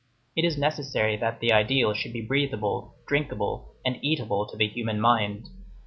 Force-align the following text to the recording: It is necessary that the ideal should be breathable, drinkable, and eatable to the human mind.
It 0.35 0.43
is 0.45 0.57
necessary 0.57 1.15
that 1.17 1.41
the 1.41 1.53
ideal 1.53 1.93
should 1.93 2.11
be 2.11 2.25
breathable, 2.25 2.95
drinkable, 3.05 3.75
and 3.85 3.99
eatable 4.01 4.47
to 4.47 4.57
the 4.57 4.67
human 4.67 4.99
mind. 4.99 5.47